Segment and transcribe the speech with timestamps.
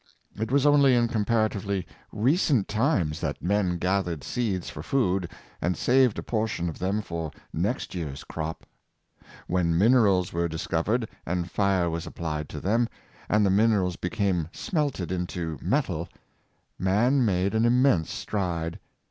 [0.35, 5.29] It was only in comparatively recent times that men gathered seeds for food,
[5.61, 8.65] and saved a portion of them for next year's crop.
[9.45, 12.89] When minerals were discovered, and fire was applied to them,
[13.29, 16.09] and the minerals became smelted into metal,
[16.79, 18.79] man made an immense stride.